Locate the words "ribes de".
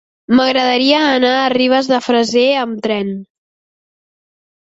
1.53-1.99